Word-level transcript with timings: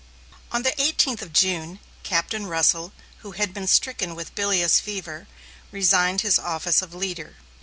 On 0.51 0.63
the 0.63 0.73
eighteenth 0.81 1.21
of 1.21 1.31
June, 1.31 1.77
Captain 2.01 2.47
Russell, 2.47 2.91
who 3.19 3.33
had 3.33 3.53
been 3.53 3.67
stricken 3.67 4.15
with 4.15 4.33
bilious 4.33 4.79
fever, 4.79 5.27
resigned 5.71 6.21
his 6.21 6.39
office 6.39 6.81
of 6.81 6.95
leader. 6.95 7.35